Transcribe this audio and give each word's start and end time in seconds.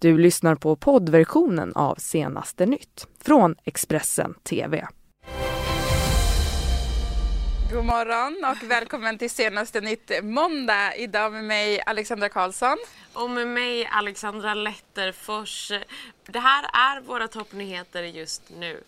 Du 0.00 0.18
lyssnar 0.18 0.54
på 0.54 0.76
poddversionen 0.76 1.72
av 1.76 1.94
Senaste 1.94 2.66
nytt 2.66 3.06
från 3.24 3.56
Expressen 3.64 4.34
TV. 4.34 4.86
God 7.72 7.84
morgon 7.84 8.44
och 8.50 8.70
välkommen 8.70 9.18
till 9.18 9.30
Senaste 9.30 9.80
nytt 9.80 10.10
måndag. 10.22 10.96
Idag 10.96 11.32
med 11.32 11.44
mig 11.44 11.82
Alexandra 11.86 12.28
Karlsson. 12.28 12.76
Och 13.12 13.30
med 13.30 13.48
mig 13.48 13.86
Alexandra 13.86 14.54
Letterfors. 14.54 15.72
Det 16.26 16.40
här 16.40 16.64
är 16.72 17.00
våra 17.00 17.28
toppnyheter 17.28 18.02
just 18.02 18.42
nu. 18.58 18.80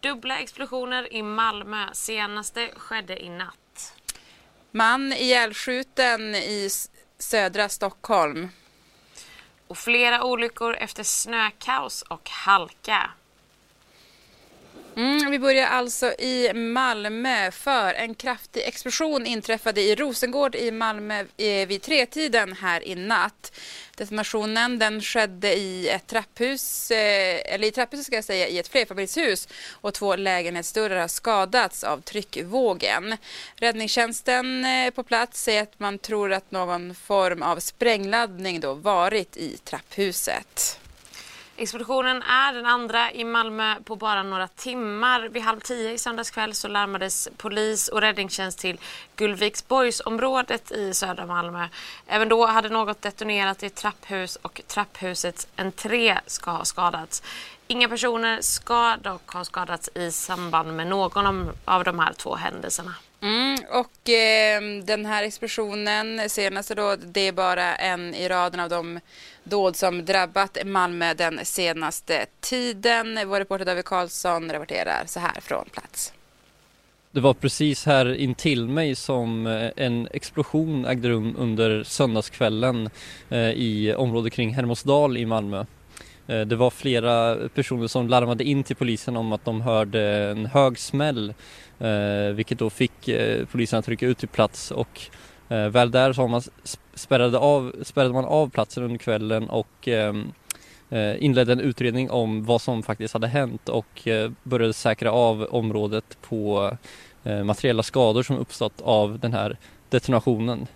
Dubbla 0.00 0.38
explosioner 0.38 1.12
i 1.12 1.22
Malmö. 1.22 1.86
Senaste 1.92 2.70
skedde 2.76 3.24
i 3.24 3.28
natt. 3.28 3.94
Man 4.70 5.12
ihjälskjuten 5.12 6.34
i 6.34 6.68
södra 7.18 7.68
Stockholm. 7.68 8.48
Och 9.68 9.78
flera 9.78 10.24
olyckor 10.24 10.76
efter 10.76 11.02
snökaos 11.02 12.02
och 12.02 12.30
halka. 12.30 13.10
Mm, 14.96 15.30
vi 15.30 15.38
börjar 15.38 15.66
alltså 15.66 16.12
i 16.12 16.52
Malmö 16.54 17.50
för 17.50 17.94
en 17.94 18.14
kraftig 18.14 18.62
explosion 18.62 19.26
inträffade 19.26 19.80
i 19.80 19.94
Rosengård 19.94 20.54
i 20.54 20.70
Malmö 20.70 21.24
eh, 21.36 21.68
vid 21.68 21.82
tretiden 21.82 22.52
här 22.52 22.88
i 22.88 22.94
natt. 22.94 23.52
Detonationen 23.96 24.78
den 24.78 25.02
skedde 25.02 25.54
i 25.54 25.88
ett 25.88 26.06
trapphus, 26.06 26.90
eh, 26.90 27.54
eller 27.54 27.68
i 27.68 27.70
trapphuset 27.70 28.06
ska 28.06 28.14
jag 28.16 28.24
säga, 28.24 28.48
i 28.48 28.58
ett 28.58 28.68
flerfamiljshus 28.68 29.48
och 29.70 29.94
två 29.94 30.16
lägenhetsdörrar 30.16 31.00
har 31.00 31.08
skadats 31.08 31.84
av 31.84 32.00
tryckvågen. 32.00 33.16
Räddningstjänsten 33.54 34.64
eh, 34.64 34.90
på 34.90 35.02
plats 35.02 35.42
säger 35.42 35.62
att 35.62 35.78
man 35.78 35.98
tror 35.98 36.32
att 36.32 36.50
någon 36.50 36.94
form 36.94 37.42
av 37.42 37.60
sprängladdning 37.60 38.60
då 38.60 38.74
varit 38.74 39.36
i 39.36 39.58
trapphuset. 39.64 40.78
Explosionen 41.58 42.22
är 42.22 42.52
den 42.52 42.66
andra 42.66 43.12
i 43.12 43.24
Malmö 43.24 43.74
på 43.84 43.96
bara 43.96 44.22
några 44.22 44.48
timmar. 44.48 45.20
Vid 45.20 45.42
halv 45.42 45.60
tio 45.60 45.92
i 45.92 45.98
söndags 45.98 46.30
kväll 46.30 46.54
så 46.54 46.68
larmades 46.68 47.28
polis 47.36 47.88
och 47.88 48.00
räddningstjänst 48.00 48.58
till 48.58 48.80
Gullviksborgsområdet 49.16 50.72
i 50.72 50.94
södra 50.94 51.26
Malmö. 51.26 51.68
Även 52.06 52.28
då 52.28 52.46
hade 52.46 52.68
något 52.68 53.02
detonerat 53.02 53.62
i 53.62 53.66
ett 53.66 53.74
trapphus 53.74 54.36
och 54.36 54.60
trapphusets 54.66 55.48
entré 55.56 56.18
ska 56.26 56.50
ha 56.50 56.64
skadats. 56.64 57.22
Inga 57.66 57.88
personer 57.88 58.40
ska 58.40 58.96
dock 58.96 59.30
ha 59.30 59.44
skadats 59.44 59.88
i 59.94 60.10
samband 60.12 60.76
med 60.76 60.86
någon 60.86 61.52
av 61.64 61.84
de 61.84 61.98
här 61.98 62.12
två 62.12 62.34
händelserna. 62.34 62.94
Mm, 63.26 63.58
och 63.70 64.10
eh, 64.10 64.84
den 64.84 65.06
här 65.06 65.22
explosionen, 65.22 66.30
senaste 66.30 66.74
då, 66.74 66.96
det 66.96 67.20
är 67.20 67.32
bara 67.32 67.76
en 67.76 68.14
i 68.14 68.28
raden 68.28 68.60
av 68.60 68.68
de 68.68 69.00
dåd 69.44 69.76
som 69.76 70.04
drabbat 70.04 70.58
Malmö 70.64 71.14
den 71.14 71.40
senaste 71.44 72.26
tiden. 72.40 73.28
Vår 73.28 73.38
reporter 73.38 73.64
David 73.64 73.84
Karlsson 73.84 74.52
rapporterar 74.52 75.02
så 75.06 75.20
här 75.20 75.40
från 75.40 75.64
plats. 75.72 76.12
Det 77.10 77.20
var 77.20 77.34
precis 77.34 77.86
här 77.86 78.14
intill 78.14 78.68
mig 78.68 78.94
som 78.94 79.46
eh, 79.46 79.70
en 79.76 80.08
explosion 80.12 80.84
ägde 80.84 81.08
rum 81.08 81.34
under 81.38 81.84
söndagskvällen 81.84 82.90
eh, 83.28 83.50
i 83.50 83.94
området 83.94 84.32
kring 84.32 84.54
Hermosdal 84.54 85.16
i 85.16 85.26
Malmö. 85.26 85.64
Eh, 86.26 86.40
det 86.40 86.56
var 86.56 86.70
flera 86.70 87.36
personer 87.48 87.86
som 87.86 88.08
larmade 88.08 88.44
in 88.44 88.64
till 88.64 88.76
polisen 88.76 89.16
om 89.16 89.32
att 89.32 89.44
de 89.44 89.60
hörde 89.60 90.02
en 90.30 90.46
hög 90.46 90.78
smäll 90.78 91.34
Eh, 91.80 92.34
vilket 92.34 92.58
då 92.58 92.70
fick 92.70 93.08
eh, 93.08 93.46
polisen 93.52 93.78
att 93.78 93.88
rycka 93.88 94.06
ut 94.06 94.18
till 94.18 94.28
plats 94.28 94.70
och 94.70 95.00
eh, 95.48 95.68
väl 95.68 95.90
där 95.90 96.12
så 96.12 96.28
man 96.28 96.42
spärrade, 96.94 97.38
av, 97.38 97.72
spärrade 97.82 98.14
man 98.14 98.24
av 98.24 98.50
platsen 98.50 98.82
under 98.82 98.98
kvällen 98.98 99.50
och 99.50 99.88
ehm, 99.88 100.32
inledde 101.18 101.52
en 101.52 101.60
utredning 101.60 102.10
om 102.10 102.44
vad 102.44 102.62
som 102.62 102.82
faktiskt 102.82 103.14
hade 103.14 103.26
hänt 103.26 103.68
och 103.68 104.08
började 104.42 104.72
säkra 104.72 105.12
av 105.12 105.46
området 105.50 106.18
på 106.20 106.70
Eh, 107.26 107.44
materiella 107.44 107.82
skador 107.82 108.22
som 108.22 108.38
uppstått 108.38 108.80
av 108.80 109.18
den 109.18 109.32
här 109.32 109.56
detonationen. 109.88 110.66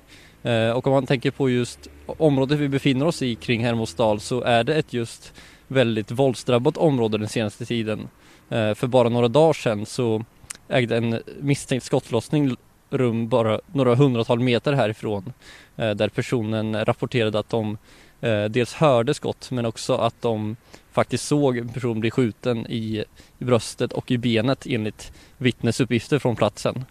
Eh, 0.43 0.71
och 0.71 0.87
om 0.87 0.93
man 0.93 1.07
tänker 1.07 1.31
på 1.31 1.51
just 1.51 1.89
området 2.07 2.59
vi 2.59 2.69
befinner 2.69 3.07
oss 3.07 3.23
i 3.23 3.35
kring 3.35 3.65
Hermodsdal 3.65 4.21
så 4.21 4.41
är 4.43 4.65
det 4.65 4.75
ett 4.75 4.93
just 4.93 5.33
väldigt 5.69 6.11
våldsdrabbat 6.11 6.77
område 6.77 7.19
den 7.19 7.29
senaste 7.29 7.65
tiden. 7.65 8.09
Eh, 8.49 8.75
för 8.75 8.87
bara 8.87 9.09
några 9.09 9.29
dagar 9.29 9.53
sedan 9.53 9.87
så 9.87 10.25
ägde 10.71 10.97
en 10.97 11.23
misstänkt 11.41 11.85
skottlossning 11.85 12.57
rum 12.91 13.29
bara 13.29 13.61
några 13.73 13.95
hundratal 13.95 14.41
meter 14.41 14.73
härifrån 14.73 15.33
eh, 15.77 15.91
där 15.91 16.09
personen 16.09 16.85
rapporterade 16.85 17.39
att 17.39 17.49
de 17.49 17.79
eh, 18.21 18.45
dels 18.45 18.75
hörde 18.75 19.15
skott 19.15 19.51
men 19.51 19.67
också 19.67 19.95
att 19.95 20.23
de 20.23 20.57
faktiskt 20.93 21.27
såg 21.27 21.57
en 21.57 21.69
person 21.69 22.01
bli 22.01 22.11
skjuten 22.11 22.67
i, 22.67 23.05
i 23.39 23.45
bröstet 23.45 23.93
och 23.93 24.11
i 24.11 24.19
benet 24.19 24.67
enligt 24.67 25.13
vittnesuppgifter 25.39 26.19
från 26.19 26.37
platsen. 26.37 26.85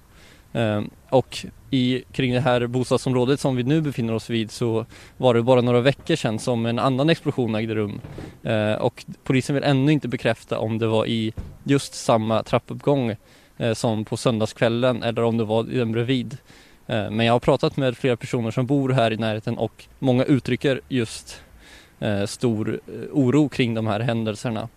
Eh, 0.53 0.81
och 1.09 1.46
i, 1.69 2.03
kring 2.11 2.34
det 2.34 2.40
här 2.40 2.67
bostadsområdet 2.67 3.40
som 3.40 3.56
vi 3.56 3.63
nu 3.63 3.81
befinner 3.81 4.13
oss 4.13 4.29
vid 4.29 4.51
så 4.51 4.85
var 5.17 5.34
det 5.34 5.41
bara 5.41 5.61
några 5.61 5.81
veckor 5.81 6.16
sedan 6.16 6.40
som 6.40 6.66
en 6.66 6.79
annan 6.79 7.09
explosion 7.09 7.56
ägde 7.56 7.75
rum. 7.75 8.01
Eh, 8.44 8.73
och 8.73 9.06
polisen 9.23 9.56
vill 9.56 9.63
ännu 9.63 9.91
inte 9.91 10.07
bekräfta 10.07 10.59
om 10.59 10.78
det 10.78 10.88
var 10.88 11.06
i 11.06 11.34
just 11.63 11.94
samma 11.94 12.44
trappuppgång 12.44 13.09
eh, 13.09 13.17
Eh, 13.59 13.74
som 13.74 14.06
på 14.06 14.18
söndagskvällen 14.18 15.03
eller 15.03 15.24
om 15.24 15.38
det 15.38 15.44
var 15.44 15.64
den 15.64 15.92
bredvid. 15.92 16.38
Eh, 16.88 17.09
men 17.09 17.25
jag 17.25 17.34
har 17.34 17.40
pratat 17.40 17.78
med 17.78 17.97
flera 17.97 18.18
personer 18.18 18.52
som 18.52 18.66
bor 18.66 18.90
här 18.90 19.14
i 19.14 19.18
närheten 19.18 19.58
och 19.58 19.86
många 20.00 20.24
uttrycker 20.24 20.81
just 20.90 21.42
eh, 22.00 22.25
stor 22.25 22.80
oro 23.12 23.50
kring 23.50 23.74
de 23.74 23.88
här 23.88 24.00
händelserna. 24.00 24.68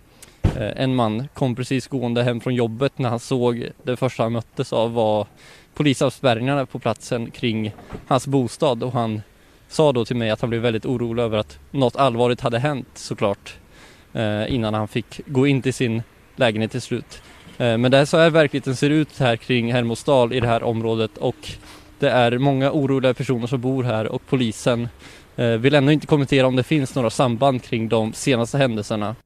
En 0.55 0.95
man 0.95 1.29
kom 1.35 1.55
precis 1.55 1.89
gående 1.89 2.23
hem 2.23 2.41
från 2.41 2.55
jobbet 2.55 2.99
när 2.99 3.09
han 3.09 3.21
såg 3.21 3.67
det 3.83 3.97
första 3.97 4.23
han 4.23 4.33
möttes 4.33 4.73
av 4.73 4.93
var 4.95 5.27
polisavspärrningarna 5.75 6.67
på 6.67 6.79
platsen 6.79 7.31
kring 7.31 7.73
hans 8.07 8.27
bostad 8.27 8.83
och 8.83 8.93
han 8.93 9.23
sa 9.69 9.93
då 9.93 10.05
till 10.05 10.17
mig 10.17 10.31
att 10.31 10.41
han 10.41 10.51
blev 10.51 10.63
väldigt 10.63 10.87
orolig 10.87 11.23
över 11.23 11.39
att 11.39 11.59
något 11.71 11.97
allvarligt 11.97 12.41
hade 12.41 12.59
hänt 12.59 12.89
såklart 12.95 13.55
innan 14.49 14.75
han 14.75 14.89
fick 14.89 15.21
gå 15.27 15.47
in 15.47 15.63
till 15.63 15.75
sin 15.75 16.03
lägenhet 16.37 16.71
till 16.71 16.81
slut. 16.81 17.23
Eh, 17.59 17.79
men 17.79 17.91
det 17.91 17.99
är 17.99 18.05
så 18.05 18.19
här 18.19 18.31
verkligheten 18.31 18.77
ser 18.77 18.91
ut 18.91 19.19
här 19.19 19.37
kring 19.37 19.73
Hermodsdal 19.73 20.33
i 20.33 20.41
det 20.41 20.47
här 20.47 20.63
området 20.63 21.19
och 21.19 21.53
det 21.99 22.11
är 22.11 22.39
många 22.39 22.73
oroliga 22.73 23.15
personer 23.15 23.47
som 23.47 23.61
bor 23.61 23.85
här 23.85 24.07
och 24.07 24.27
polisen 24.27 24.89
eh, 25.37 25.47
vill 25.47 25.75
ännu 25.75 25.93
inte 25.93 26.07
kommentera 26.07 26.47
om 26.47 26.57
det 26.57 26.63
finns 26.63 26.95
några 26.95 27.11
samband 27.11 27.63
kring 27.63 27.89
de 27.89 28.13
senaste 28.13 28.59
händelserna. 28.59 29.17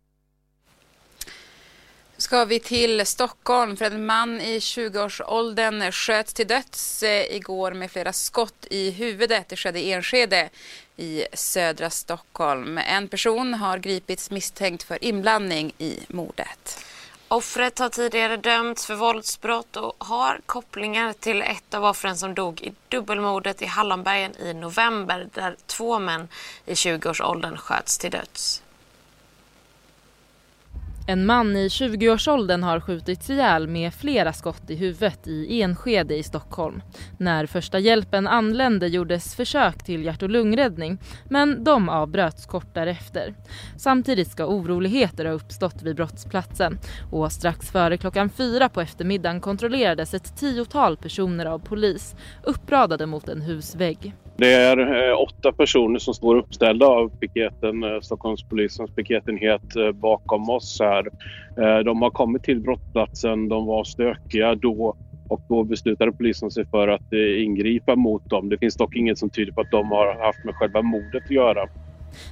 Ska 2.18 2.44
vi 2.44 2.60
till 2.60 3.06
Stockholm 3.06 3.76
för 3.76 3.84
en 3.84 4.06
man 4.06 4.40
i 4.40 4.58
20-årsåldern 4.58 5.92
sköts 5.92 6.34
till 6.34 6.46
döds 6.46 7.02
eh, 7.02 7.36
igår 7.36 7.72
med 7.72 7.90
flera 7.90 8.12
skott 8.12 8.66
i 8.70 8.90
huvudet. 8.90 9.48
Det 9.48 9.56
skedde 9.56 9.80
i 9.80 9.92
Enskede 9.92 10.48
i 10.96 11.24
södra 11.32 11.90
Stockholm. 11.90 12.78
En 12.78 13.08
person 13.08 13.54
har 13.54 13.78
gripits 13.78 14.30
misstänkt 14.30 14.82
för 14.82 15.04
inblandning 15.04 15.72
i 15.78 15.98
mordet. 16.08 16.84
Offret 17.28 17.78
har 17.78 17.88
tidigare 17.88 18.36
dömts 18.36 18.86
för 18.86 18.94
våldsbrott 18.94 19.76
och 19.76 19.94
har 19.98 20.40
kopplingar 20.46 21.12
till 21.12 21.42
ett 21.42 21.74
av 21.74 21.84
offren 21.84 22.16
som 22.16 22.34
dog 22.34 22.60
i 22.60 22.72
dubbelmordet 22.88 23.62
i 23.62 23.66
Hallonbergen 23.66 24.36
i 24.36 24.54
november 24.54 25.28
där 25.34 25.56
två 25.66 25.98
män 25.98 26.28
i 26.66 26.74
20-årsåldern 26.74 27.56
sköts 27.56 27.98
till 27.98 28.10
döds. 28.10 28.62
En 31.08 31.26
man 31.26 31.56
i 31.56 31.68
20-årsåldern 31.68 32.62
har 32.62 32.80
skjutits 32.80 33.30
ihjäl 33.30 33.68
med 33.68 33.94
flera 33.94 34.32
skott 34.32 34.70
i 34.70 34.74
huvudet 34.74 35.26
i 35.26 35.62
Enskede 35.62 36.16
i 36.16 36.22
Stockholm. 36.22 36.82
När 37.18 37.46
första 37.46 37.78
hjälpen 37.78 38.26
anlände 38.26 38.86
gjordes 38.86 39.34
försök 39.34 39.84
till 39.84 40.04
hjärt 40.04 40.22
och 40.22 40.30
lungräddning 40.30 40.98
men 41.28 41.64
de 41.64 41.88
avbröts 41.88 42.46
kort 42.46 42.74
därefter. 42.74 43.34
Samtidigt 43.76 44.30
ska 44.30 44.46
oroligheter 44.46 45.24
ha 45.24 45.32
uppstått 45.32 45.82
vid 45.82 45.96
brottsplatsen 45.96 46.78
och 47.12 47.32
strax 47.32 47.70
före 47.70 47.96
klockan 47.96 48.30
fyra 48.30 48.68
på 48.68 48.80
eftermiddagen 48.80 49.40
kontrollerades 49.40 50.14
ett 50.14 50.36
tiotal 50.36 50.96
personer 50.96 51.46
av 51.46 51.58
polis 51.58 52.14
uppradade 52.42 53.06
mot 53.06 53.28
en 53.28 53.42
husvägg. 53.42 54.14
Det 54.38 54.52
är 54.52 55.08
eh, 55.10 55.20
åtta 55.20 55.52
personer 55.52 55.98
som 55.98 56.14
står 56.14 56.36
uppställda 56.36 56.86
av 56.86 57.10
piketen, 57.20 57.84
eh, 57.84 58.00
Stockholmspolisens 58.00 58.90
piketenhet 58.94 59.76
eh, 59.76 59.92
bakom 59.92 60.50
oss 60.50 60.78
här. 60.80 61.08
De 61.84 62.02
har 62.02 62.10
kommit 62.10 62.42
till 62.42 62.60
brottsplatsen, 62.60 63.48
de 63.48 63.66
var 63.66 63.84
stökiga 63.84 64.54
då 64.54 64.94
och 65.28 65.40
då 65.48 65.64
beslutade 65.64 66.12
polisen 66.12 66.50
sig 66.50 66.64
för 66.70 66.88
att 66.88 67.12
ingripa 67.38 67.96
mot 67.96 68.28
dem. 68.28 68.48
Det 68.48 68.58
finns 68.58 68.76
dock 68.76 68.96
inget 68.96 69.18
som 69.18 69.30
tyder 69.30 69.52
på 69.52 69.60
att 69.60 69.70
de 69.70 69.90
har 69.90 70.24
haft 70.26 70.44
med 70.44 70.54
själva 70.54 70.82
mordet 70.82 71.24
att 71.24 71.30
göra. 71.30 71.66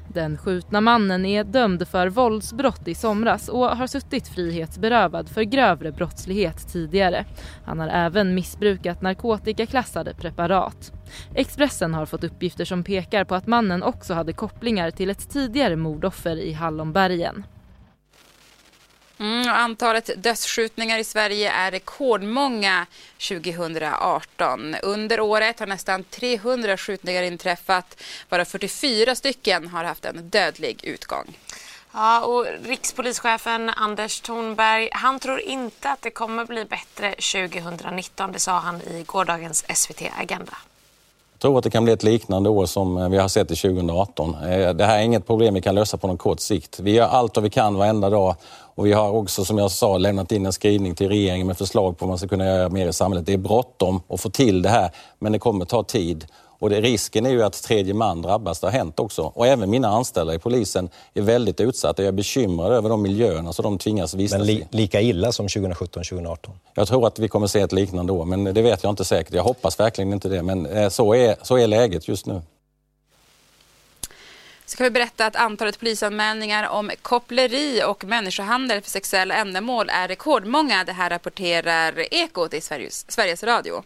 Den 0.09 0.39
skjutna 0.39 0.81
mannen 0.81 1.25
är 1.27 1.45
dömd 1.45 1.89
för 1.89 2.09
våldsbrott 2.09 2.89
i 2.89 2.95
somras 2.95 3.49
och 3.49 3.77
har 3.77 3.87
suttit 3.87 4.29
frihetsberövad 4.29 5.29
för 5.29 5.43
grövre 5.43 5.93
brottslighet 5.93 6.69
tidigare. 6.73 7.25
Han 7.65 7.81
har 7.81 7.89
även 7.89 8.35
missbrukat 8.35 9.03
narkotikaklassade 9.03 10.15
preparat. 10.15 10.93
Expressen 11.35 11.95
har 11.95 12.07
fått 12.07 12.25
uppgifter 12.25 12.65
som 12.65 12.85
pekar 12.85 13.25
på 13.25 13.35
att 13.35 13.47
mannen 13.47 13.83
också 13.83 14.15
hade 14.15 14.33
kopplingar 14.33 14.91
till 14.91 15.11
ett 15.11 15.31
tidigare 15.31 15.77
mordoffer 15.77 16.37
i 16.37 16.53
Hallonbergen. 16.53 17.45
Mm, 19.19 19.49
antalet 19.49 20.11
dödsskjutningar 20.17 20.99
i 20.99 21.05
Sverige 21.05 21.53
är 21.53 21.71
rekordmånga 21.71 22.87
2018. 23.29 24.75
Under 24.83 25.21
året 25.21 25.61
har 25.61 25.67
nästan 25.67 26.05
300 26.05 26.77
skjutningar 26.77 27.23
inträffat 27.23 28.03
varav 28.29 28.45
44 28.45 29.15
stycken 29.15 29.69
har 29.69 29.85
haft 29.85 30.05
en 30.05 30.29
dödlig 30.29 30.85
utgång. 30.85 31.37
Ja, 31.93 32.25
och 32.25 32.47
rikspolischefen 32.65 33.71
Anders 33.71 34.21
Thornberg, 34.21 34.89
han 34.93 35.21
tror 35.21 35.41
inte 35.41 35.91
att 35.91 36.03
det 36.03 36.11
kommer 36.11 36.45
bli 36.45 36.65
bättre 36.65 37.11
2019. 37.11 38.33
Det 38.33 38.39
sa 38.39 38.59
han 38.59 38.83
i 38.83 39.05
gårdagens 39.07 39.65
SVT 39.75 40.03
Agenda. 40.19 40.57
Jag 41.45 41.49
tror 41.49 41.59
att 41.59 41.65
det 41.65 41.71
kan 41.71 41.85
bli 41.85 41.93
ett 41.93 42.03
liknande 42.03 42.51
år 42.51 42.67
som 42.67 42.99
eh, 42.99 43.09
vi 43.09 43.19
har 43.19 43.29
sett 43.29 43.51
i 43.51 43.57
2018. 43.57 44.35
Eh, 44.35 44.75
det 44.75 44.85
här 44.85 44.99
är 44.99 45.03
inget 45.03 45.27
problem 45.27 45.55
vi 45.55 45.61
kan 45.61 45.75
lösa 45.75 45.97
på 45.97 46.07
någon 46.07 46.17
kort 46.17 46.41
sikt. 46.41 46.81
Vi 46.81 46.91
gör 46.91 47.07
allt 47.07 47.37
vad 47.37 47.43
vi 47.43 47.51
kan 47.51 47.75
varenda 47.75 48.11
dag 48.11 48.35
och 48.75 48.87
vi 48.87 48.93
har 48.93 49.11
också, 49.11 49.45
som 49.45 49.59
jag 49.59 49.71
sa, 49.71 49.99
lämnat 49.99 50.33
in 50.33 50.47
en 50.47 50.53
skrivning 50.53 50.95
till 50.95 51.09
regeringen 51.09 51.47
med 51.47 51.59
förslag 51.59 51.99
på 51.99 52.05
vad 52.05 52.09
man 52.09 52.19
ska 52.19 52.29
kunna 52.29 52.45
göra 52.45 52.69
mer 52.69 52.89
i 52.89 52.93
samhället. 52.93 53.27
Det 53.27 53.33
är 53.33 53.39
bråttom 53.39 54.01
att 54.09 54.21
få 54.21 54.31
till 54.31 54.63
det 54.63 54.69
här, 54.69 54.91
men 55.19 55.33
det 55.33 55.39
kommer 55.39 55.65
ta 55.65 55.83
tid. 55.83 56.27
Och 56.65 56.71
det, 56.71 56.81
risken 56.81 57.27
är 57.27 57.31
ju 57.31 57.43
att 57.43 57.63
tredje 57.63 57.95
man 57.95 58.23
drabbas. 58.23 58.61
Det 58.61 58.67
har 58.67 58.73
hänt 58.73 59.01
också. 59.01 59.23
Och 59.35 59.47
även 59.47 59.71
mina 59.71 59.89
anställda 59.89 60.35
i 60.35 60.39
polisen 60.39 60.89
är 61.15 61.23
väldigt 61.23 61.61
utsatta. 61.61 62.03
Jag 62.03 62.09
är 62.09 62.13
bekymrad 62.13 62.73
över 62.73 62.89
de 62.89 63.03
miljöerna 63.03 63.53
som 63.53 63.63
de 63.63 63.79
tvingas 63.79 64.15
vistas 64.15 64.39
men 64.39 64.47
li 64.47 64.53
i. 64.53 64.67
lika 64.71 65.01
illa 65.01 65.33
som 65.33 65.47
2017-2018? 65.47 66.37
Jag 66.75 66.89
tror 66.89 67.07
att 67.07 67.19
vi 67.19 67.29
kommer 67.29 67.47
se 67.47 67.61
ett 67.61 67.73
liknande 67.73 68.13
år, 68.13 68.25
men 68.25 68.45
det 68.45 68.63
vet 68.63 68.83
jag 68.83 68.91
inte 68.91 69.05
säkert. 69.05 69.35
Jag 69.35 69.43
hoppas 69.43 69.81
verkligen 69.81 70.13
inte 70.13 70.29
det, 70.29 70.43
men 70.43 70.67
eh, 70.67 70.89
så 70.89 71.15
är, 71.15 71.37
så 71.43 71.59
är 71.59 71.67
läget 71.67 72.09
just 72.09 72.27
nu. 72.27 72.43
Så 74.67 74.77
kan 74.77 74.85
vi 74.85 74.91
berätta 74.91 75.27
att 75.27 75.37
antalet 75.37 75.79
polisanmälningar 75.79 76.69
om 76.69 76.91
koppleri 77.03 77.83
och 77.87 78.05
människohandel 78.05 78.83
för 78.83 78.91
sexuella 78.91 79.35
ändamål 79.35 79.91
är 79.91 80.09
rekordmånga. 80.09 80.85
Det 80.85 80.93
här 80.93 81.11
rapporterar 81.11 82.15
Ekot 82.15 82.55
i 82.55 82.61
Sveriges, 82.61 83.11
Sveriges 83.11 83.43
Radio. 83.43 83.83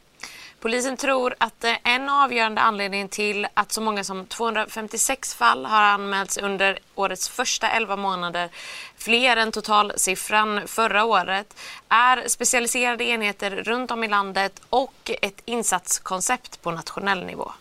Polisen 0.60 0.96
tror 0.96 1.34
att 1.38 1.64
eh, 1.64 1.74
en 1.84 2.08
avgörande 2.08 2.60
anledning 2.60 3.08
till 3.08 3.46
att 3.54 3.72
så 3.72 3.80
många 3.80 4.04
som 4.04 4.26
256 4.26 5.34
fall 5.34 5.66
har 5.66 5.82
anmälts 5.82 6.38
under 6.38 6.78
årets 6.94 7.28
första 7.28 7.70
11 7.70 7.96
månader, 7.96 8.50
fler 8.96 9.36
än 9.36 9.52
totalsiffran 9.52 10.60
förra 10.66 11.04
året, 11.04 11.56
är 11.88 12.28
specialiserade 12.28 13.04
enheter 13.04 13.50
runt 13.50 13.90
om 13.90 14.04
i 14.04 14.08
landet 14.08 14.62
och 14.70 15.10
ett 15.22 15.42
insatskoncept 15.44 16.62
på 16.62 16.70
nationell 16.70 17.24
nivå. 17.24 17.52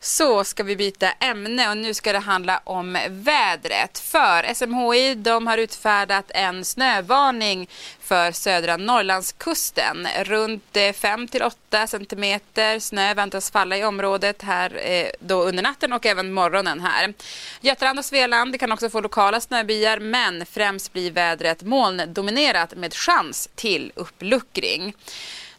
Så 0.00 0.44
ska 0.44 0.62
vi 0.62 0.76
byta 0.76 1.10
ämne 1.10 1.70
och 1.70 1.76
nu 1.76 1.94
ska 1.94 2.12
det 2.12 2.18
handla 2.18 2.60
om 2.64 2.98
vädret. 3.08 3.98
För 3.98 4.54
SMHI 4.54 5.14
de 5.14 5.46
har 5.46 5.58
utfärdat 5.58 6.30
en 6.34 6.64
snövarning 6.64 7.68
för 8.00 8.32
södra 8.32 8.76
Norrlandskusten. 8.76 10.08
Runt 10.24 10.76
eh, 10.76 10.92
5 10.92 11.28
till 11.28 11.42
8 11.42 11.86
centimeter 11.86 12.78
snö 12.78 13.14
väntas 13.14 13.50
falla 13.50 13.76
i 13.76 13.84
området 13.84 14.42
här 14.42 14.90
eh, 14.90 15.08
då 15.20 15.42
under 15.42 15.62
natten 15.62 15.92
och 15.92 16.06
även 16.06 16.32
morgonen 16.32 16.80
här. 16.80 17.14
Götaland 17.60 17.98
och 17.98 18.04
Svealand 18.04 18.60
kan 18.60 18.72
också 18.72 18.90
få 18.90 19.00
lokala 19.00 19.40
snöbyar 19.40 19.98
men 19.98 20.46
främst 20.46 20.92
blir 20.92 21.10
vädret 21.10 21.62
molndominerat 21.62 22.74
med 22.74 22.94
chans 22.94 23.48
till 23.54 23.92
uppluckring. 23.94 24.94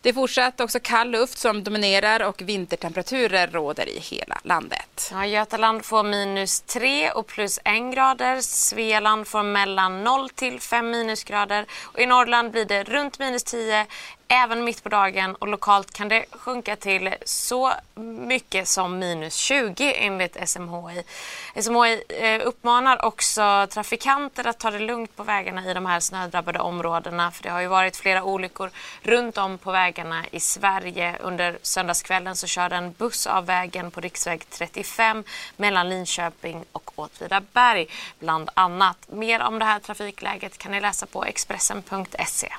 Det 0.02 0.10
är 0.10 0.14
fortsatt 0.14 0.62
också 0.62 0.80
kall 0.80 1.12
luft 1.12 1.38
som 1.38 1.64
dominerar 1.64 2.20
och 2.28 2.42
vintertemperaturer 2.42 3.48
råder 3.48 3.90
i 3.90 4.00
hela 4.00 4.42
landet. 4.44 4.89
Ja, 5.12 5.26
Götaland 5.26 5.86
får 5.86 6.04
minus 6.04 6.62
3 6.62 7.12
och 7.12 7.28
plus 7.28 7.60
1 7.66 7.94
grader. 7.94 8.42
Svealand 8.42 9.28
får 9.28 9.44
mellan 9.44 10.04
0 10.04 10.30
till 10.30 10.60
5 10.60 10.90
minusgrader. 10.90 11.66
Och 11.84 12.00
I 12.00 12.06
Norrland 12.06 12.52
blir 12.52 12.66
det 12.66 12.84
runt 12.84 13.20
minus 13.20 13.44
10 13.44 13.88
även 14.32 14.64
mitt 14.64 14.84
på 14.84 14.90
dagen 14.90 15.36
och 15.36 15.48
lokalt 15.48 15.94
kan 15.94 16.10
det 16.10 16.26
sjunka 16.32 16.76
till 16.76 17.16
så 17.26 17.74
mycket 18.28 18.68
som 18.68 19.00
minus 19.00 19.36
20 19.36 19.94
enligt 19.98 20.50
SMHI. 20.50 21.04
SMHI 21.62 22.04
eh, 22.10 22.48
uppmanar 22.48 23.06
också 23.06 23.68
trafikanter 23.70 24.48
att 24.48 24.60
ta 24.60 24.72
det 24.72 24.80
lugnt 24.80 25.16
på 25.16 25.24
vägarna 25.24 25.72
i 25.72 25.74
de 25.74 25.86
här 25.86 26.00
snödrabbade 26.00 26.60
områdena 26.60 27.32
för 27.32 27.44
det 27.44 27.50
har 27.50 27.62
ju 27.62 27.68
varit 27.68 27.98
flera 27.98 28.24
olyckor 28.24 28.72
runt 29.02 29.38
om 29.38 29.58
på 29.58 29.72
vägarna 29.72 30.26
i 30.32 30.40
Sverige. 30.40 31.16
Under 31.20 31.60
söndagskvällen 31.62 32.36
så 32.36 32.48
körde 32.48 32.76
en 32.76 32.92
buss 32.92 33.28
av 33.28 33.46
vägen 33.46 33.92
på 33.92 34.02
riksväg 34.02 34.50
35 34.50 34.84
mellan 35.58 35.90
Linköping 35.90 36.66
och 36.72 36.92
Åtvidaberg 36.96 37.88
bland 38.20 38.50
annat. 38.54 38.98
Mer 39.08 39.42
om 39.42 39.60
det 39.60 39.66
här 39.66 39.80
trafikläget 39.80 40.58
kan 40.58 40.72
ni 40.72 40.82
läsa 40.82 41.06
på 41.06 41.26
Expressen.se 41.26 42.54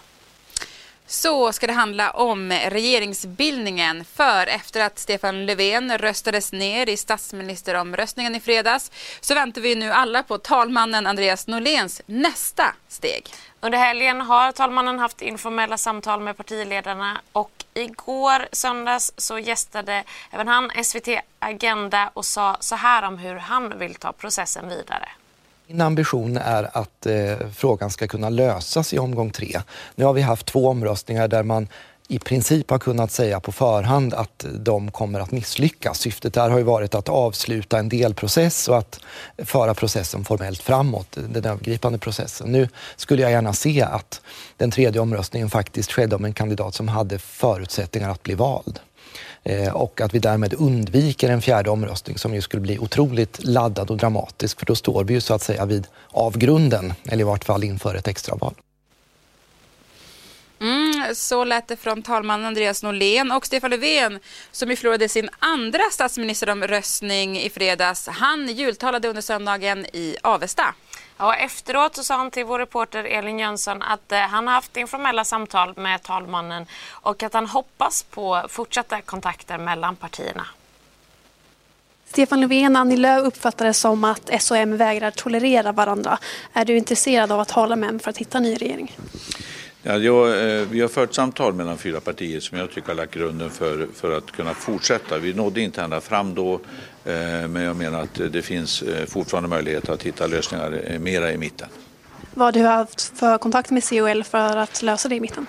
så 1.11 1.53
ska 1.53 1.67
det 1.67 1.73
handla 1.73 2.11
om 2.11 2.53
regeringsbildningen. 2.53 4.05
För 4.05 4.47
efter 4.47 4.81
att 4.81 4.99
Stefan 4.99 5.47
Löfven 5.47 5.99
röstades 5.99 6.53
ner 6.53 6.89
i 6.89 6.97
statsministeromröstningen 6.97 8.35
i 8.35 8.41
fredags 8.41 8.91
så 9.21 9.35
väntar 9.35 9.61
vi 9.61 9.75
nu 9.75 9.91
alla 9.91 10.23
på 10.23 10.39
talmannen 10.39 11.07
Andreas 11.07 11.47
Norléns 11.47 12.03
nästa 12.07 12.75
steg. 12.89 13.29
Under 13.61 13.79
helgen 13.79 14.21
har 14.21 14.53
talmannen 14.53 14.99
haft 14.99 15.23
informella 15.23 15.79
samtal 15.79 16.21
med 16.21 16.37
partiledarna 16.37 17.21
och 17.33 17.60
igår 17.75 18.49
söndags 18.53 19.13
så 19.17 19.39
gästade 19.39 20.05
även 20.31 20.49
han 20.49 20.71
SVT 20.85 21.09
Agenda 21.39 22.11
och 22.15 22.25
sa 22.25 22.57
så 22.61 22.75
här 22.75 23.03
om 23.03 23.19
hur 23.19 23.37
han 23.37 23.79
vill 23.79 23.95
ta 23.95 24.13
processen 24.13 24.69
vidare. 24.69 25.09
Min 25.67 25.81
ambition 25.81 26.37
är 26.37 26.79
att 26.79 27.07
eh, 27.07 27.49
frågan 27.57 27.91
ska 27.91 28.09
kunna 28.09 28.29
lösas 28.29 28.95
i 28.95 28.99
omgång 28.99 29.31
tre. 29.31 29.61
Nu 29.95 30.05
har 30.05 30.13
vi 30.13 30.23
haft 30.23 30.47
två 30.47 30.69
omröstningar 30.69 31.29
där 31.29 31.43
man 31.43 31.69
i 32.11 32.19
princip 32.19 32.71
har 32.71 32.79
kunnat 32.79 33.11
säga 33.11 33.41
på 33.41 33.53
förhand 33.53 34.15
att 34.15 34.45
de 34.55 34.91
kommer 34.91 35.21
att 35.21 35.31
misslyckas. 35.31 35.99
Syftet 35.99 36.35
där 36.35 36.51
har 36.51 36.59
ju 36.59 36.65
varit 36.65 36.95
att 36.95 37.09
avsluta 37.09 37.79
en 37.79 37.89
delprocess 37.89 38.69
och 38.69 38.79
att 38.79 39.01
föra 39.39 39.75
processen 39.75 40.25
formellt 40.25 40.63
framåt, 40.63 41.19
den 41.29 41.45
övergripande 41.45 41.99
processen. 41.99 42.53
Nu 42.53 42.69
skulle 42.97 43.23
jag 43.23 43.31
gärna 43.31 43.53
se 43.53 43.83
att 43.83 44.21
den 44.57 44.71
tredje 44.71 45.01
omröstningen 45.01 45.51
faktiskt 45.51 45.93
skedde 45.93 46.17
om 46.17 46.25
en 46.25 46.35
kandidat 46.35 46.75
som 46.75 46.89
hade 46.89 47.19
förutsättningar 47.19 48.11
att 48.11 48.23
bli 48.23 48.35
vald. 48.35 48.81
Eh, 49.43 49.73
och 49.73 50.01
att 50.01 50.15
vi 50.15 50.19
därmed 50.19 50.55
undviker 50.55 51.31
en 51.31 51.43
fjärde 51.43 51.71
omröstning 51.71 52.19
som 52.19 52.35
ju 52.35 52.41
skulle 52.41 52.61
bli 52.61 52.79
otroligt 52.79 53.45
laddad 53.45 53.91
och 53.91 53.97
dramatisk 53.97 54.59
för 54.59 54.67
då 54.67 54.75
står 54.75 55.05
vi 55.05 55.15
ju 55.15 55.21
så 55.21 55.35
att 55.35 55.43
säga 55.43 55.65
vid 55.65 55.87
avgrunden 56.11 56.93
eller 57.05 57.21
i 57.21 57.25
vart 57.25 57.45
fall 57.45 57.65
inför 57.65 57.95
ett 57.95 58.09
extraval. 58.09 58.55
Så 61.15 61.45
lät 61.45 61.69
det 61.69 61.77
från 61.77 62.03
talman 62.03 62.45
Andreas 62.45 62.83
Norlén 62.83 63.33
och 63.33 63.47
Stefan 63.47 63.71
Löfven 63.71 64.21
som 64.51 64.71
ju 64.71 64.77
förlorade 64.77 65.09
sin 65.09 65.29
andra 65.39 65.83
statsministeromröstning 65.91 67.39
i 67.39 67.51
fredags. 67.51 68.09
Han 68.09 68.49
jultalade 68.49 69.09
under 69.09 69.23
söndagen 69.23 69.87
i 69.87 70.17
Avesta. 70.23 70.75
Ja, 71.19 71.35
efteråt 71.35 71.97
så 71.97 72.05
sa 72.05 72.17
han 72.17 72.31
till 72.31 72.45
vår 72.45 72.59
reporter 72.59 73.05
Elin 73.05 73.39
Jönsson 73.39 73.83
att 73.83 74.13
eh, 74.13 74.19
han 74.19 74.47
har 74.47 74.55
haft 74.55 74.77
informella 74.77 75.25
samtal 75.25 75.77
med 75.77 76.03
talmannen 76.03 76.67
och 76.91 77.23
att 77.23 77.35
han 77.35 77.47
hoppas 77.47 78.03
på 78.03 78.47
fortsatta 78.49 79.01
kontakter 79.01 79.59
mellan 79.59 79.97
partierna. 79.97 80.47
Stefan 82.07 82.41
Löfven 82.41 82.77
och 82.77 82.81
Annie 82.81 82.97
Lööf 82.97 83.25
uppfattar 83.25 83.67
det 83.67 83.75
som 83.75 84.05
att 84.05 84.31
S 84.31 84.51
och 84.51 84.57
M 84.57 84.77
vägrar 84.77 85.11
tolerera 85.11 85.73
varandra. 85.73 86.19
Är 86.53 86.65
du 86.65 86.77
intresserad 86.77 87.33
av 87.33 87.41
att 87.41 87.49
tala 87.49 87.77
med 87.77 87.89
dem 87.89 87.99
för 87.99 88.11
att 88.11 88.19
hitta 88.19 88.39
en 88.39 88.45
ny 88.45 88.55
regering? 88.55 88.97
Ja, 89.83 89.99
jag, 89.99 90.59
eh, 90.61 90.69
vi 90.71 90.81
har 90.81 90.89
fört 90.89 91.15
samtal 91.15 91.55
mellan 91.55 91.79
fyra 91.79 92.01
partier 92.01 92.41
som 92.41 92.59
jag 92.59 92.71
tycker 92.71 92.89
har 92.89 92.95
lagt 92.95 93.15
grunden 93.15 93.51
för, 93.51 93.89
för 93.95 94.19
att 94.19 94.31
kunna 94.31 94.55
fortsätta. 94.55 95.19
Vi 95.19 95.35
nådde 95.35 95.61
inte 95.61 95.83
ända 95.83 96.01
fram 96.01 96.35
då, 96.35 96.55
eh, 97.05 97.49
men 97.49 97.63
jag 97.63 97.77
menar 97.77 98.03
att 98.03 98.21
det 98.33 98.43
finns 98.43 98.83
eh, 98.83 99.07
fortfarande 99.07 99.49
möjlighet 99.49 99.89
att 99.89 100.03
hitta 100.03 100.27
lösningar 100.27 100.99
mera 100.99 101.33
i 101.33 101.39
mitten. 101.39 101.69
Vad 102.35 102.55
du 102.55 102.63
har 102.63 102.73
haft 102.73 103.19
för 103.19 103.39
kontakt 103.39 103.71
med 103.71 103.89
COL 103.89 104.25
för 104.25 104.57
att 104.57 104.83
lösa 104.83 105.09
det 105.09 105.15
i 105.15 105.21
mitten? 105.21 105.47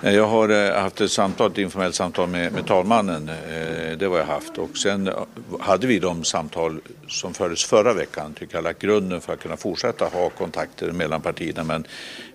Jag 0.00 0.26
har 0.26 0.80
haft 0.80 1.00
ett 1.00 1.10
samtal, 1.10 1.50
ett 1.50 1.58
informellt 1.58 1.94
samtal 1.94 2.28
med, 2.28 2.52
med 2.52 2.66
talmannen. 2.66 3.30
Det 3.98 4.08
var 4.08 4.18
jag 4.18 4.26
haft. 4.26 4.58
Och 4.58 4.76
sen 4.76 5.10
hade 5.60 5.86
vi 5.86 5.98
de 5.98 6.24
samtal 6.24 6.80
som 7.08 7.34
fördes 7.34 7.64
förra 7.64 7.94
veckan. 7.94 8.34
Tycker 8.34 8.54
jag 8.54 8.58
har 8.58 8.62
lagt 8.62 8.78
grunden 8.78 9.20
för 9.20 9.32
att 9.32 9.40
kunna 9.40 9.56
fortsätta 9.56 10.04
ha 10.04 10.30
kontakter 10.30 10.92
mellan 10.92 11.20
partierna. 11.20 11.64
Men 11.64 11.86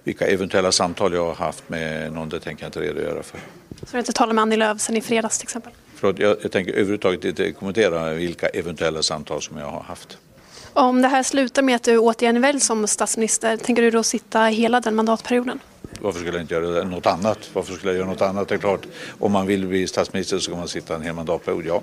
vilka 0.04 0.28
eventuella 0.28 0.72
samtal 0.72 1.14
jag 1.14 1.26
har 1.26 1.36
haft 1.36 1.70
med 1.70 2.14
någon, 2.14 2.30
det 2.30 2.40
tänker 2.40 2.64
jag 2.64 2.68
inte 2.68 2.82
redogöra 2.82 3.24
för. 3.24 3.40
Så 3.80 3.86
du 3.86 3.92
har 3.92 4.00
inte 4.00 4.14
talat 4.14 4.36
med 4.36 4.42
Annie 4.42 4.58
Lööf 4.58 4.82
sen 4.82 4.98
i 4.98 5.02
fredags 5.02 5.38
till 5.38 5.46
exempel? 5.46 5.72
Förlåt, 5.96 6.20
jag, 6.20 6.38
jag 6.42 6.52
tänker 6.52 6.72
överhuvudtaget 6.72 7.26
inte 7.26 7.52
kommentera 7.52 8.14
vilka 8.14 8.48
eventuella 8.48 9.04
samtal 9.04 9.42
som 9.42 9.58
jag 9.58 9.66
har 9.66 9.82
haft. 9.82 10.18
Om 10.80 11.02
det 11.02 11.08
här 11.08 11.24
slutar 11.24 11.62
med 11.62 11.76
att 11.76 11.84
du 11.84 11.98
återigen 11.98 12.42
väljs 12.42 12.66
som 12.66 12.88
statsminister, 12.88 13.58
tänker 13.58 13.82
du 13.82 13.92
då 13.92 14.04
sitta 14.04 14.42
hela 14.44 14.82
den 14.82 14.96
mandatperioden? 14.96 15.60
Varför 16.02 16.20
skulle 16.20 16.38
jag 16.38 16.44
inte 16.44 16.54
göra 16.54 16.84
något 16.84 17.06
annat? 17.06 17.50
Varför 17.54 17.74
skulle 17.74 17.92
jag 17.92 17.98
göra 17.98 18.10
något 18.10 18.22
annat? 18.22 18.48
Det 18.48 18.56
är 18.56 18.60
klart, 18.60 18.86
om 19.20 19.32
man 19.32 19.48
vill 19.48 19.68
bli 19.68 19.88
statsminister 19.88 20.38
så 20.38 20.42
ska 20.42 20.56
man 20.56 20.68
sitta 20.68 20.96
en 20.96 21.02
hel 21.02 21.14
mandatperiod, 21.14 21.66
ja. 21.66 21.82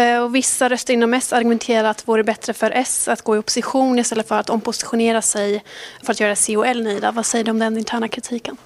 Eh, 0.00 0.22
och 0.22 0.34
vissa 0.34 0.68
röster 0.68 0.94
inom 0.94 1.14
S 1.14 1.32
argumenterar 1.32 1.88
att 1.88 1.98
det 1.98 2.06
vore 2.06 2.24
bättre 2.24 2.52
för 2.52 2.70
S 2.70 3.08
att 3.08 3.22
gå 3.22 3.36
i 3.36 3.38
opposition 3.38 3.98
istället 3.98 4.28
för 4.28 4.38
att 4.38 4.50
ompositionera 4.50 5.22
sig 5.22 5.64
för 6.02 6.12
att 6.12 6.20
göra 6.20 6.36
C 6.36 6.56
och 6.56 6.66
L 6.66 6.82
nöjda. 6.82 7.12
Vad 7.12 7.26
säger 7.26 7.44
du 7.44 7.50
om 7.50 7.58
den 7.58 7.78
interna 7.78 8.08
kritiken? 8.08 8.56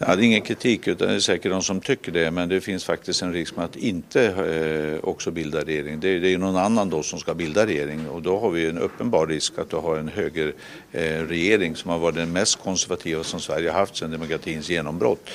Ja, 0.00 0.16
det 0.16 0.22
är 0.22 0.26
ingen 0.26 0.42
kritik 0.42 0.88
utan 0.88 1.08
det 1.08 1.14
är 1.14 1.20
säkert 1.20 1.52
de 1.52 1.62
som 1.62 1.80
tycker 1.80 2.12
det 2.12 2.30
men 2.30 2.48
det 2.48 2.60
finns 2.60 2.84
faktiskt 2.84 3.22
en 3.22 3.32
risk 3.32 3.56
med 3.56 3.64
att 3.64 3.76
inte 3.76 4.24
eh, 4.24 5.08
också 5.08 5.30
bilda 5.30 5.60
regering. 5.60 6.00
Det, 6.00 6.18
det 6.18 6.34
är 6.34 6.38
någon 6.38 6.56
annan 6.56 6.90
då 6.90 7.02
som 7.02 7.18
ska 7.18 7.34
bilda 7.34 7.66
regering 7.66 8.08
och 8.08 8.22
då 8.22 8.38
har 8.38 8.50
vi 8.50 8.66
en 8.66 8.78
uppenbar 8.78 9.26
risk 9.26 9.58
att 9.58 9.70
du 9.70 9.76
har 9.76 9.96
en 9.96 10.08
högerregering 10.08 11.70
eh, 11.70 11.76
som 11.76 11.90
har 11.90 11.98
varit 11.98 12.14
den 12.14 12.32
mest 12.32 12.62
konservativa 12.62 13.24
som 13.24 13.40
Sverige 13.40 13.70
har 13.70 13.78
haft 13.78 13.96
sedan 13.96 14.10
demokratins 14.10 14.70
genombrott. 14.70 15.30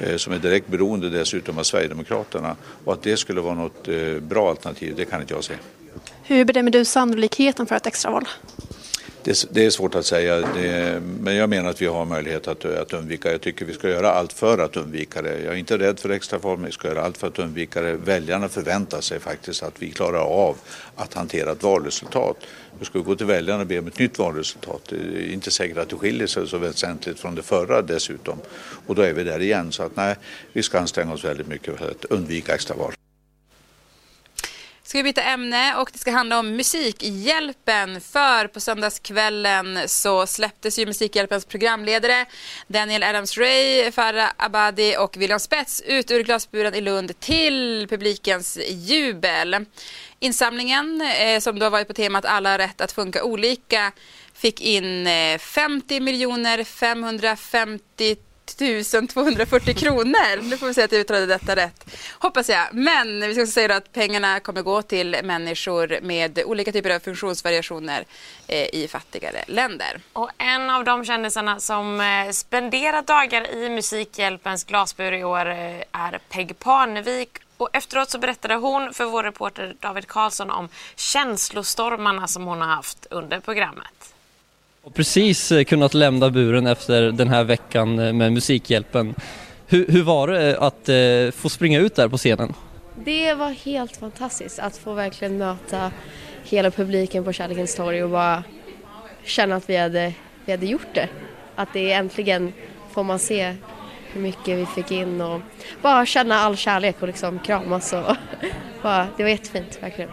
Eh, 0.00 0.16
som 0.16 0.32
är 0.32 0.38
direkt 0.38 0.68
beroende 0.68 1.10
dessutom 1.10 1.58
av 1.58 1.62
Sverigedemokraterna 1.62 2.56
och 2.84 2.92
att 2.92 3.02
det 3.02 3.16
skulle 3.16 3.40
vara 3.40 3.54
något 3.54 3.88
eh, 3.88 4.20
bra 4.20 4.50
alternativ 4.50 4.94
det 4.96 5.04
kan 5.04 5.20
inte 5.20 5.34
jag 5.34 5.44
se. 5.44 5.54
Hur 6.22 6.44
bedömer 6.44 6.70
du 6.70 6.84
sannolikheten 6.84 7.66
för 7.66 7.76
ett 7.76 7.86
extraval? 7.86 8.24
Det, 9.28 9.46
det, 9.50 9.66
är 9.66 9.70
svårt 9.70 9.94
att 9.94 10.06
säga, 10.06 10.40
det, 10.40 11.02
men 11.20 11.36
jag 11.36 11.50
menar 11.50 11.70
att 11.70 11.82
vi 11.82 11.86
har 11.86 12.04
möjlighet 12.04 12.48
att, 12.48 12.64
att 12.64 12.92
undvika. 12.92 13.32
Jag 13.32 13.40
tycker 13.40 13.64
vi 13.64 13.72
ska 13.72 13.88
göra 13.88 14.10
allt 14.10 14.32
för 14.32 14.58
att 14.58 14.76
undvika 14.76 15.22
det. 15.22 15.40
Jag 15.40 15.54
är 15.54 15.56
inte 15.56 15.78
rädd 15.78 16.00
för 16.00 16.10
extraval, 16.10 16.56
men 16.56 16.66
vi 16.66 16.72
ska 16.72 16.88
göra 16.88 17.02
allt 17.02 17.18
för 17.18 17.26
att 17.26 17.38
undvika 17.38 17.80
det. 17.80 17.92
Väljarna 17.92 18.48
förväntar 18.48 19.00
sig 19.00 19.20
faktiskt 19.20 19.62
att 19.62 19.82
vi 19.82 19.90
klarar 19.90 20.20
av 20.20 20.56
att 20.96 21.14
hantera 21.14 21.52
ett 21.52 21.62
valresultat. 21.62 22.36
Nu 22.78 22.84
ska 22.84 22.98
vi 22.98 23.04
gå 23.04 23.14
till 23.14 23.26
väljarna 23.26 23.60
och 23.60 23.66
be 23.66 23.78
om 23.78 23.86
ett 23.86 23.98
nytt 23.98 24.18
valresultat. 24.18 24.82
Det 24.88 24.96
är 24.96 25.32
inte 25.32 25.50
säkert 25.50 25.78
att 25.78 25.88
det 25.88 25.96
skiljer 25.96 26.26
sig 26.26 26.48
så 26.48 26.58
väsentligt 26.58 27.20
från 27.20 27.34
det 27.34 27.42
förra 27.42 27.82
dessutom. 27.82 28.38
Och 28.86 28.94
då 28.94 29.02
är 29.02 29.12
vi 29.12 29.24
där 29.24 29.42
igen. 29.42 29.72
Så 29.72 29.82
att 29.82 29.96
nej, 29.96 30.16
vi 30.52 30.62
ska 30.62 30.78
anstränga 30.78 31.12
oss 31.12 31.24
väldigt 31.24 31.48
mycket 31.48 31.78
för 31.78 31.90
att 31.90 32.04
undvika 32.04 32.54
extraval 32.54 32.92
ska 34.88 34.98
vi 34.98 35.02
byta 35.02 35.22
ämne 35.22 35.74
och 35.74 35.90
det 35.92 35.98
ska 35.98 36.10
handla 36.10 36.38
om 36.38 36.56
Musikhjälpen. 36.56 38.00
För 38.00 38.46
på 38.46 38.60
söndagskvällen 38.60 39.78
så 39.88 40.26
släpptes 40.26 40.78
ju 40.78 40.86
Musikhjälpens 40.86 41.44
programledare 41.44 42.26
Daniel 42.66 43.02
Adams-Ray, 43.02 43.90
Farah 43.90 44.30
Abadi 44.36 44.96
och 44.98 45.16
William 45.16 45.40
Spets 45.40 45.82
ut 45.86 46.10
ur 46.10 46.22
glasburen 46.22 46.74
i 46.74 46.80
Lund 46.80 47.20
till 47.20 47.86
publikens 47.90 48.58
jubel. 48.70 49.64
Insamlingen 50.18 51.00
eh, 51.00 51.40
som 51.40 51.58
då 51.58 51.70
varit 51.70 51.88
på 51.88 51.94
temat 51.94 52.24
Alla 52.24 52.50
har 52.50 52.58
rätt 52.58 52.80
att 52.80 52.92
funka 52.92 53.24
olika 53.24 53.92
fick 54.34 54.60
in 54.60 55.06
eh, 55.06 55.38
50 55.38 56.00
miljoner 56.00 56.64
550 56.64 58.16
1240 58.50 59.74
kronor. 59.74 60.42
Nu 60.42 60.56
får 60.56 60.66
vi 60.66 60.74
se 60.74 60.82
att 60.82 60.92
jag 60.92 61.00
uttalade 61.00 61.26
detta 61.26 61.56
rätt. 61.56 61.96
Hoppas 62.18 62.48
jag. 62.48 62.66
Men 62.72 63.20
vi 63.20 63.34
ska 63.34 63.42
också 63.42 63.52
säga 63.52 63.76
att 63.76 63.92
pengarna 63.92 64.40
kommer 64.40 64.62
gå 64.62 64.82
till 64.82 65.16
människor 65.24 65.98
med 66.02 66.42
olika 66.44 66.72
typer 66.72 66.90
av 66.90 67.00
funktionsvariationer 67.00 68.04
eh, 68.46 68.74
i 68.74 68.88
fattigare 68.88 69.44
länder. 69.46 70.00
Och 70.12 70.30
en 70.38 70.70
av 70.70 70.84
de 70.84 71.04
kändisarna 71.04 71.60
som 71.60 72.00
eh, 72.00 72.30
spenderat 72.30 73.06
dagar 73.06 73.54
i 73.54 73.68
Musikhjälpens 73.68 74.64
glasbur 74.64 75.12
i 75.12 75.24
år 75.24 75.46
eh, 75.50 75.82
är 75.92 76.20
Peg 76.28 76.58
Parnevik 76.58 77.38
och 77.56 77.68
efteråt 77.72 78.10
så 78.10 78.18
berättade 78.18 78.54
hon 78.54 78.94
för 78.94 79.04
vår 79.04 79.22
reporter 79.22 79.76
David 79.80 80.06
Karlsson 80.06 80.50
om 80.50 80.68
känslostormarna 80.96 82.28
som 82.28 82.44
hon 82.44 82.60
har 82.60 82.68
haft 82.68 83.06
under 83.10 83.40
programmet. 83.40 84.14
Och 84.88 84.94
precis 84.94 85.52
eh, 85.52 85.64
kunnat 85.64 85.94
lämna 85.94 86.30
buren 86.30 86.66
efter 86.66 87.02
den 87.02 87.28
här 87.28 87.44
veckan 87.44 87.98
eh, 87.98 88.12
med 88.12 88.32
Musikhjälpen. 88.32 89.14
Hur, 89.66 89.86
hur 89.88 90.02
var 90.02 90.28
det 90.28 90.58
att 90.58 90.88
eh, 90.88 91.40
få 91.40 91.48
springa 91.48 91.78
ut 91.78 91.94
där 91.94 92.08
på 92.08 92.16
scenen? 92.16 92.54
Det 93.04 93.34
var 93.34 93.50
helt 93.50 93.96
fantastiskt 93.96 94.58
att 94.58 94.76
få 94.76 94.92
verkligen 94.92 95.38
möta 95.38 95.90
hela 96.44 96.70
publiken 96.70 97.24
på 97.24 97.32
Kärlekens 97.32 97.74
torg 97.74 98.04
och 98.04 98.10
bara 98.10 98.44
känna 99.24 99.56
att 99.56 99.70
vi 99.70 99.76
hade, 99.76 100.12
vi 100.44 100.52
hade 100.52 100.66
gjort 100.66 100.94
det. 100.94 101.08
Att 101.54 101.68
det 101.72 101.92
äntligen 101.92 102.52
får 102.90 103.04
man 103.04 103.18
se 103.18 103.54
hur 104.12 104.20
mycket 104.20 104.58
vi 104.58 104.66
fick 104.66 104.90
in 104.90 105.20
och 105.20 105.40
bara 105.82 106.06
känna 106.06 106.34
all 106.34 106.56
kärlek 106.56 106.96
och 107.00 107.08
liksom 107.08 107.38
kramas 107.38 107.92
och 107.92 108.16
bara, 108.82 109.06
det 109.16 109.22
var 109.22 109.30
jättefint 109.30 109.78
verkligen. 109.80 110.10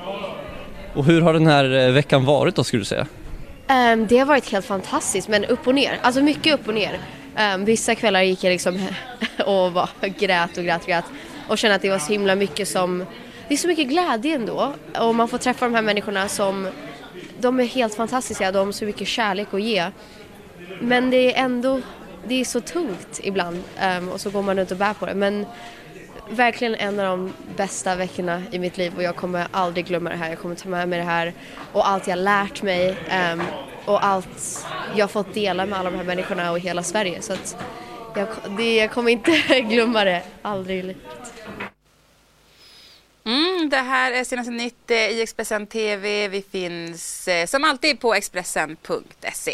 Och 0.94 1.06
hur 1.06 1.22
har 1.22 1.34
den 1.34 1.48
här 1.48 1.92
veckan 1.92 2.26
varit 2.26 2.56
då 2.56 2.64
skulle 2.64 2.82
du 2.82 2.86
säga? 2.86 3.08
Um, 3.68 4.08
det 4.08 4.18
har 4.18 4.26
varit 4.26 4.50
helt 4.52 4.66
fantastiskt 4.66 5.28
men 5.28 5.46
upp 5.46 5.68
och 5.68 5.76
ner, 5.76 6.00
alltså 6.02 6.22
mycket 6.22 6.54
upp 6.54 6.68
och 6.68 6.74
ner. 6.74 7.00
Um, 7.56 7.66
vissa 7.66 7.96
kvällar 7.96 8.22
gick 8.22 8.44
jag 8.44 8.52
liksom 8.52 8.88
och 9.46 9.72
bara 9.72 9.90
grät 10.02 10.58
och 10.58 10.64
grät 10.64 10.82
och 10.82 10.88
grät 10.88 11.06
och 11.48 11.58
kände 11.58 11.76
att 11.76 11.82
det 11.82 11.90
var 11.90 12.00
så 12.00 12.12
himla 12.12 12.36
mycket 12.36 12.68
som, 12.68 13.06
det 13.48 13.54
är 13.54 13.58
så 13.58 13.68
mycket 13.68 13.88
glädje 13.88 14.36
ändå 14.36 14.74
och 15.00 15.16
man 15.16 15.28
får 15.28 15.38
träffa 15.38 15.66
de 15.66 15.76
här 15.76 15.82
människorna 15.82 16.28
som, 16.28 16.68
de 17.40 17.60
är 17.60 17.64
helt 17.64 17.96
fantastiska, 17.96 18.52
de 18.52 18.68
har 18.68 18.72
så 18.72 18.86
mycket 18.86 19.08
kärlek 19.08 19.54
att 19.54 19.62
ge. 19.62 19.92
Men 20.82 21.10
det 21.10 21.36
är 21.36 21.44
ändå, 21.44 21.82
det 22.28 22.42
är 22.42 22.46
så 22.46 22.62
tungt 22.62 23.20
ibland 23.24 23.64
um, 23.98 24.10
och 24.10 24.22
så 24.22 24.30
går 24.30 24.42
man 24.42 24.58
runt 24.58 24.72
och 24.72 24.78
bär 24.78 24.94
på 24.94 25.06
det 25.06 25.14
men 25.14 25.46
verkligen 26.30 26.76
en 26.76 27.00
av 27.00 27.06
de 27.06 27.34
bästa 27.56 27.96
veckorna 27.96 28.44
i 28.52 28.60
mitt 28.60 28.78
liv 28.78 28.94
och 28.98 29.04
jag 29.04 29.16
kommer 29.16 29.48
aldrig 29.52 29.86
glömma 29.86 30.10
det 30.10 30.16
här. 30.16 30.30
Jag 30.30 30.40
kommer 30.40 30.56
ta 30.56 30.70
med 30.70 30.90
mig 30.90 31.00
det 31.00 31.06
här 31.06 31.34
och 31.72 31.88
allt 31.88 32.08
jag 32.08 32.20
lärt 32.20 32.62
mig 32.62 32.98
um, 33.34 33.42
och 33.86 34.06
allt 34.06 34.66
jag 34.96 35.12
fått 35.12 35.34
dela 35.34 35.66
med 35.66 35.80
alla 35.80 35.92
de 35.92 35.98
här 35.98 36.04
människorna 36.04 36.52
och 36.52 36.60
hela 36.60 36.84
Sverige. 36.84 37.22
Så 37.22 37.34
att 37.34 37.58
jag, 38.16 38.28
det, 38.58 38.76
jag 38.76 38.92
kommer 38.92 39.12
inte 39.12 39.32
glömma 39.70 40.04
det, 40.04 40.24
aldrig 40.42 40.80
i 40.80 40.84
livet. 40.84 41.34
Mm, 43.26 43.70
det 43.70 43.78
här 43.78 44.12
är 44.12 44.24
senaste 44.24 44.52
nytt 44.52 44.92
eh, 44.92 44.98
i 44.98 45.22
Expressen 45.22 45.68
TV. 45.68 46.28
Vi 46.28 46.42
finns 46.42 47.28
eh, 47.28 47.46
som 47.46 47.64
alltid 47.64 48.00
på 48.00 48.14
Expressen.se. 48.14 49.54